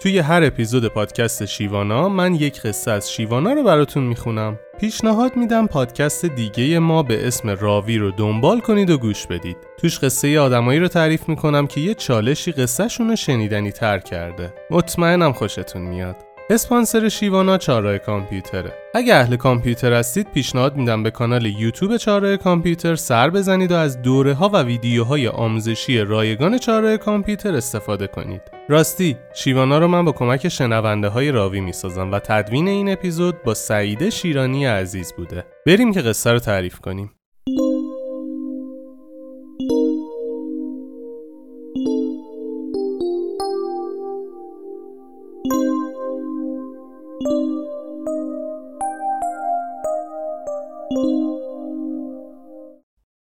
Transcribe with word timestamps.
توی 0.00 0.18
هر 0.18 0.44
اپیزود 0.44 0.86
پادکست 0.88 1.44
شیوانا 1.44 2.08
من 2.08 2.34
یک 2.34 2.60
قصه 2.60 2.90
از 2.90 3.12
شیوانا 3.12 3.52
رو 3.52 3.62
براتون 3.62 4.02
می‌خونم. 4.02 4.58
پیشنهاد 4.80 5.36
میدم 5.36 5.66
پادکست 5.66 6.26
دیگه 6.26 6.78
ما 6.78 7.02
به 7.02 7.26
اسم 7.26 7.50
راوی 7.50 7.98
رو 7.98 8.10
دنبال 8.10 8.60
کنید 8.60 8.90
و 8.90 8.98
گوش 8.98 9.26
بدید. 9.26 9.56
توش 9.78 9.98
قصه 9.98 10.40
آدمایی 10.40 10.80
رو 10.80 10.88
تعریف 10.88 11.28
می‌کنم 11.28 11.66
که 11.66 11.80
یه 11.80 11.94
چالشی 11.94 12.52
قصهشون 12.52 13.08
رو 13.08 13.16
شنیدنی 13.16 13.72
تر 13.72 13.98
کرده. 13.98 14.54
مطمئنم 14.70 15.32
خوشتون 15.32 15.82
میاد. 15.82 16.16
اسپانسر 16.50 17.08
شیوانا 17.08 17.58
چاره 17.58 17.98
کامپیوتره. 17.98 18.72
اگه 18.94 19.14
اهل 19.14 19.36
کامپیوتر 19.36 19.92
هستید 19.92 20.32
پیشنهاد 20.34 20.76
میدم 20.76 21.02
به 21.02 21.10
کانال 21.10 21.46
یوتیوب 21.46 21.96
چاره 21.96 22.36
کامپیوتر 22.36 22.96
سر 22.96 23.30
بزنید 23.30 23.72
و 23.72 23.74
از 23.74 24.02
دوره 24.02 24.34
ها 24.34 24.48
و 24.48 24.62
ویدیوهای 24.62 25.28
آموزشی 25.28 25.98
رایگان 25.98 26.58
چاره 26.58 26.98
کامپیوتر 26.98 27.56
استفاده 27.56 28.06
کنید. 28.06 28.55
راستی 28.68 29.16
شیوانا 29.34 29.78
رو 29.78 29.88
من 29.88 30.04
با 30.04 30.12
کمک 30.12 30.48
شنونده 30.48 31.08
های 31.08 31.30
راوی 31.30 31.60
می‌سازم 31.60 32.12
و 32.12 32.18
تدوین 32.18 32.68
این 32.68 32.92
اپیزود 32.92 33.42
با 33.42 33.54
سعیده 33.54 34.10
شیرانی 34.10 34.66
عزیز 34.66 35.12
بوده. 35.12 35.44
بریم 35.66 35.92
که 35.92 36.00
قصه 36.00 36.32
رو 36.32 36.38
تعریف 36.38 36.80
کنیم. 36.80 37.12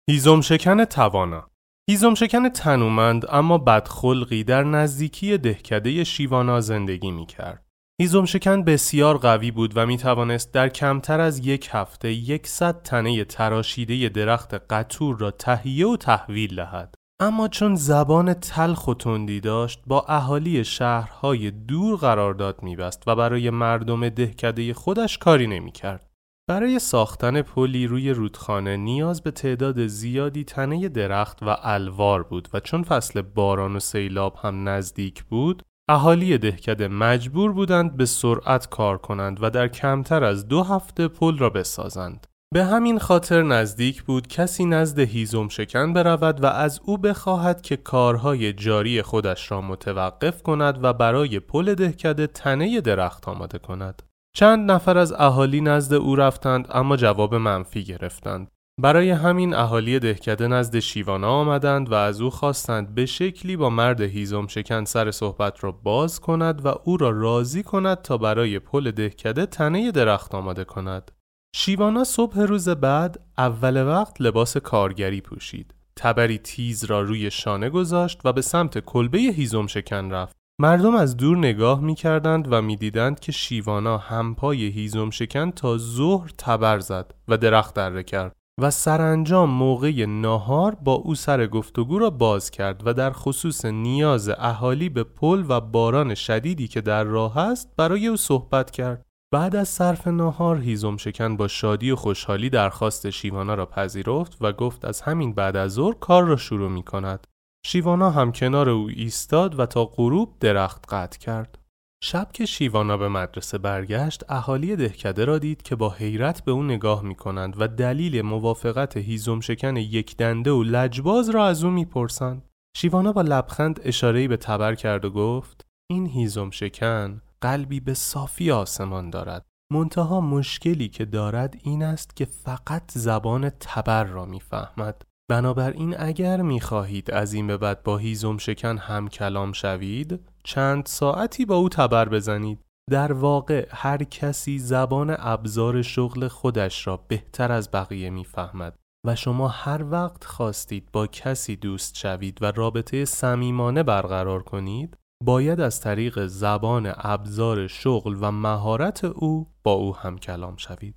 هیزم 0.09 0.41
شکن 0.41 0.85
توانا. 0.85 1.50
هیزم 1.89 2.13
شکن 2.13 2.49
تنومند 2.49 3.25
اما 3.29 3.57
بدخلقی 3.57 4.43
در 4.43 4.63
نزدیکی 4.63 5.37
دهکده 5.37 6.03
شیوانا 6.03 6.61
زندگی 6.61 7.11
می 7.11 7.25
کرد. 7.25 7.65
هیزم 8.01 8.25
شکن 8.25 8.63
بسیار 8.63 9.17
قوی 9.17 9.51
بود 9.51 9.73
و 9.75 9.85
می 9.85 9.97
توانست 9.97 10.53
در 10.53 10.69
کمتر 10.69 11.19
از 11.19 11.47
یک 11.47 11.69
هفته 11.71 12.13
یکصد 12.13 12.81
تنه 12.81 13.23
تراشیده 13.23 14.09
درخت 14.09 14.53
قطور 14.53 15.17
را 15.17 15.31
تهیه 15.31 15.87
و 15.87 15.97
تحویل 15.97 16.55
دهد. 16.55 16.95
اما 17.21 17.47
چون 17.47 17.75
زبان 17.75 18.33
تلخ 18.33 18.87
و 18.87 18.93
تندی 18.93 19.39
داشت 19.39 19.81
با 19.87 20.05
اهالی 20.07 20.63
شهرهای 20.63 21.51
دور 21.51 21.97
قرارداد 21.97 22.63
میبست 22.63 23.03
و 23.07 23.15
برای 23.15 23.49
مردم 23.49 24.09
دهکده 24.09 24.73
خودش 24.73 25.17
کاری 25.17 25.47
نمی‌کرد. 25.47 26.10
برای 26.47 26.79
ساختن 26.79 27.41
پلی 27.41 27.87
روی 27.87 28.09
رودخانه 28.09 28.77
نیاز 28.77 29.21
به 29.21 29.31
تعداد 29.31 29.87
زیادی 29.87 30.43
تنه 30.43 30.89
درخت 30.89 31.43
و 31.43 31.57
الوار 31.61 32.23
بود 32.23 32.47
و 32.53 32.59
چون 32.59 32.83
فصل 32.83 33.21
باران 33.21 33.75
و 33.75 33.79
سیلاب 33.79 34.37
هم 34.41 34.69
نزدیک 34.69 35.23
بود 35.23 35.63
اهالی 35.89 36.37
دهکده 36.37 36.87
مجبور 36.87 37.51
بودند 37.51 37.97
به 37.97 38.05
سرعت 38.05 38.69
کار 38.69 38.97
کنند 38.97 39.37
و 39.43 39.49
در 39.49 39.67
کمتر 39.67 40.23
از 40.23 40.47
دو 40.47 40.63
هفته 40.63 41.07
پل 41.07 41.37
را 41.37 41.49
بسازند. 41.49 42.27
به 42.53 42.65
همین 42.65 42.99
خاطر 42.99 43.43
نزدیک 43.43 44.03
بود 44.03 44.27
کسی 44.27 44.65
نزد 44.65 44.99
هیزم 44.99 45.47
شکن 45.47 45.93
برود 45.93 46.43
و 46.43 46.45
از 46.45 46.81
او 46.83 46.97
بخواهد 46.97 47.61
که 47.61 47.77
کارهای 47.77 48.53
جاری 48.53 49.01
خودش 49.01 49.51
را 49.51 49.61
متوقف 49.61 50.43
کند 50.43 50.83
و 50.83 50.93
برای 50.93 51.39
پل 51.39 51.73
دهکده 51.73 52.27
تنه 52.27 52.81
درخت 52.81 53.27
آماده 53.27 53.57
کند. 53.57 54.01
چند 54.33 54.71
نفر 54.71 54.97
از 54.97 55.13
اهالی 55.13 55.61
نزد 55.61 55.93
او 55.93 56.15
رفتند 56.15 56.67
اما 56.69 56.97
جواب 56.97 57.35
منفی 57.35 57.83
گرفتند. 57.83 58.47
برای 58.81 59.09
همین 59.09 59.53
اهالی 59.53 59.99
دهکده 59.99 60.47
نزد 60.47 60.79
شیوانا 60.79 61.29
آمدند 61.29 61.91
و 61.91 61.93
از 61.93 62.21
او 62.21 62.29
خواستند 62.29 62.95
به 62.95 63.05
شکلی 63.05 63.57
با 63.57 63.69
مرد 63.69 64.01
هیزم 64.01 64.47
شکن 64.47 64.85
سر 64.85 65.11
صحبت 65.11 65.63
را 65.63 65.71
باز 65.71 66.19
کند 66.19 66.65
و 66.65 66.75
او 66.83 66.97
را 66.97 67.09
راضی 67.09 67.63
کند 67.63 68.01
تا 68.01 68.17
برای 68.17 68.59
پل 68.59 68.91
دهکده 68.91 69.45
تنه 69.45 69.91
درخت 69.91 70.35
آماده 70.35 70.63
کند. 70.63 71.11
شیوانا 71.55 72.03
صبح 72.03 72.39
روز 72.39 72.69
بعد 72.69 73.19
اول 73.37 73.87
وقت 73.87 74.21
لباس 74.21 74.57
کارگری 74.57 75.21
پوشید. 75.21 75.73
تبری 75.95 76.37
تیز 76.37 76.83
را 76.83 77.01
روی 77.01 77.31
شانه 77.31 77.69
گذاشت 77.69 78.21
و 78.25 78.33
به 78.33 78.41
سمت 78.41 78.79
کلبه 78.79 79.17
هیزم 79.17 79.67
شکن 79.67 80.11
رفت. 80.11 80.40
مردم 80.61 80.95
از 80.95 81.17
دور 81.17 81.37
نگاه 81.37 81.81
می 81.81 81.95
کردند 81.95 82.47
و 82.53 82.61
می 82.61 82.75
دیدند 82.75 83.19
که 83.19 83.31
شیوانا 83.31 83.97
همپای 83.97 84.67
هیزم 84.67 85.09
شکن 85.09 85.51
تا 85.51 85.77
ظهر 85.77 86.31
تبر 86.37 86.79
زد 86.79 87.13
و 87.27 87.37
درخت 87.37 87.75
دره 87.75 88.03
کرد 88.03 88.35
و 88.61 88.71
سرانجام 88.71 89.49
موقع 89.49 90.05
ناهار 90.05 90.75
با 90.75 90.93
او 90.93 91.15
سر 91.15 91.47
گفتگو 91.47 91.99
را 91.99 92.09
باز 92.09 92.51
کرد 92.51 92.81
و 92.85 92.93
در 92.93 93.11
خصوص 93.11 93.65
نیاز 93.65 94.29
اهالی 94.29 94.89
به 94.89 95.03
پل 95.03 95.45
و 95.49 95.61
باران 95.61 96.15
شدیدی 96.15 96.67
که 96.67 96.81
در 96.81 97.03
راه 97.03 97.37
است 97.37 97.69
برای 97.77 98.07
او 98.07 98.17
صحبت 98.17 98.71
کرد. 98.71 99.05
بعد 99.33 99.55
از 99.55 99.69
صرف 99.69 100.07
ناهار 100.07 100.57
هیزم 100.57 100.97
شکن 100.97 101.37
با 101.37 101.47
شادی 101.47 101.91
و 101.91 101.95
خوشحالی 101.95 102.49
درخواست 102.49 103.09
شیوانا 103.09 103.55
را 103.55 103.65
پذیرفت 103.65 104.37
و 104.41 104.51
گفت 104.51 104.85
از 104.85 105.01
همین 105.01 105.33
بعد 105.33 105.57
از 105.57 105.71
ظهر 105.71 105.93
کار 105.93 106.23
را 106.23 106.35
شروع 106.35 106.69
می 106.69 106.83
کند. 106.83 107.27
شیوانا 107.65 108.11
هم 108.11 108.31
کنار 108.31 108.69
او 108.69 108.89
ایستاد 108.89 109.59
و 109.59 109.65
تا 109.65 109.85
غروب 109.85 110.39
درخت 110.39 110.93
قطع 110.93 111.19
کرد. 111.19 111.57
شب 112.03 112.31
که 112.33 112.45
شیوانا 112.45 112.97
به 112.97 113.09
مدرسه 113.09 113.57
برگشت 113.57 114.23
اهالی 114.29 114.75
دهکده 114.75 115.25
را 115.25 115.37
دید 115.39 115.61
که 115.61 115.75
با 115.75 115.89
حیرت 115.89 116.43
به 116.43 116.51
او 116.51 116.63
نگاه 116.63 117.03
می 117.03 117.15
کنند 117.15 117.55
و 117.59 117.67
دلیل 117.67 118.21
موافقت 118.21 118.97
هیزم 118.97 119.39
شکن 119.39 119.77
یک 119.77 120.17
دنده 120.17 120.51
و 120.51 120.63
لجباز 120.63 121.29
را 121.29 121.45
از 121.45 121.63
او 121.63 121.71
می‌پرسند. 121.71 122.49
شیوانا 122.77 123.11
با 123.11 123.21
لبخند 123.21 123.79
اشارهی 123.83 124.27
به 124.27 124.37
تبر 124.37 124.75
کرد 124.75 125.05
و 125.05 125.09
گفت 125.09 125.65
این 125.91 126.07
هیزم 126.07 126.49
شکن 126.49 127.21
قلبی 127.41 127.79
به 127.79 127.93
صافی 127.93 128.51
آسمان 128.51 129.09
دارد. 129.09 129.45
منتها 129.73 130.21
مشکلی 130.21 130.89
که 130.89 131.05
دارد 131.05 131.57
این 131.63 131.83
است 131.83 132.15
که 132.15 132.25
فقط 132.25 132.91
زبان 132.91 133.49
تبر 133.49 134.03
را 134.03 134.25
می‌فهمد. 134.25 135.01
بنابراین 135.29 135.95
اگر 135.99 136.41
می‌خواهید 136.41 137.11
از 137.11 137.33
این 137.33 137.47
به 137.47 137.57
بعد 137.57 137.83
با 137.83 137.97
هیزم 137.97 138.37
شکن 138.37 138.77
هم 138.77 139.07
کلام 139.07 139.51
شوید 139.51 140.19
چند 140.43 140.85
ساعتی 140.85 141.45
با 141.45 141.55
او 141.55 141.69
تبر 141.69 142.09
بزنید. 142.09 142.59
در 142.91 143.13
واقع 143.13 143.67
هر 143.71 144.03
کسی 144.03 144.59
زبان 144.59 145.15
ابزار 145.19 145.81
شغل 145.81 146.27
خودش 146.27 146.87
را 146.87 146.97
بهتر 146.97 147.51
از 147.51 147.71
بقیه 147.71 148.09
می‌فهمد 148.09 148.75
و 149.07 149.15
شما 149.15 149.47
هر 149.47 149.85
وقت 149.91 150.23
خواستید 150.23 150.89
با 150.93 151.07
کسی 151.07 151.55
دوست 151.55 151.97
شوید 151.97 152.37
و 152.41 152.51
رابطه 152.51 153.05
صمیمانه 153.05 153.83
برقرار 153.83 154.43
کنید 154.43 154.97
باید 155.23 155.59
از 155.59 155.81
طریق 155.81 156.25
زبان 156.25 156.93
ابزار 156.95 157.67
شغل 157.67 158.17
و 158.21 158.31
مهارت 158.31 159.03
او 159.03 159.47
با 159.63 159.71
او 159.71 159.95
هم 159.95 160.17
کلام 160.17 160.55
شوید. 160.57 160.95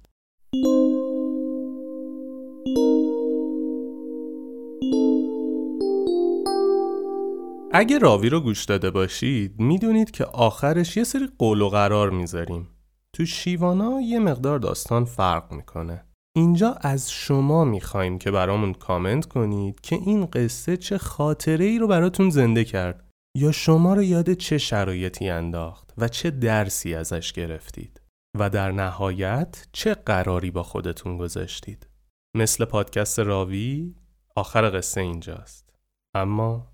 اگه 7.76 7.98
راوی 7.98 8.28
رو 8.28 8.41
گوش 8.41 8.65
داده 8.65 8.91
باشید 8.91 9.60
می‌دونید 9.60 10.10
که 10.10 10.24
آخرش 10.24 10.97
یه 10.97 11.04
سری 11.04 11.28
قول 11.38 11.60
و 11.60 11.68
قرار 11.68 12.10
می‌ذاریم. 12.10 12.68
تو 13.12 13.26
شیوانا 13.26 14.00
یه 14.00 14.18
مقدار 14.18 14.59
داستان 14.59 15.04
فرق 15.04 15.53
می‌کنه. 15.53 16.04
اینجا 16.36 16.72
از 16.80 17.10
شما 17.10 17.65
می‌خوایم 17.65 18.18
که 18.18 18.30
برامون 18.30 18.72
کامنت 18.72 19.26
کنید 19.26 19.80
که 19.80 19.97
این 19.97 20.26
قصه 20.26 20.76
چه 20.76 20.98
خاطره 20.98 21.65
ای 21.65 21.78
رو 21.78 21.86
براتون 21.86 22.30
زنده 22.30 22.65
کرد 22.65 23.10
یا 23.36 23.53
شما 23.53 23.94
رو 23.94 24.03
یاد 24.03 24.32
چه 24.32 24.59
شرایطی 24.59 25.28
انداخت 25.28 25.94
و 25.98 26.09
چه 26.09 26.30
درسی 26.30 26.94
ازش 26.94 27.32
گرفتید 27.32 28.00
و 28.38 28.50
در 28.50 28.72
نهایت 28.72 29.66
چه 29.72 29.94
قراری 29.94 30.50
با 30.50 30.62
خودتون 30.62 31.16
گذاشتید. 31.16 31.86
مثل 32.36 32.65
پادکست 32.65 33.18
راوی 33.18 33.94
آخر 34.36 34.78
قصه 34.78 35.00
اینجاست. 35.00 35.74
اما 36.15 36.73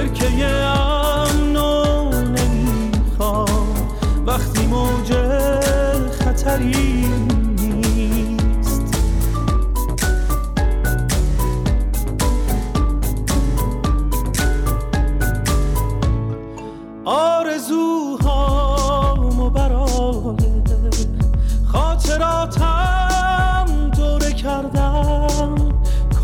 برکه 0.00 0.46
امنو 0.46 2.10
نمی‌خوام 2.10 3.88
وقتی 4.26 4.66
موج 4.66 5.12
خطری 6.24 7.04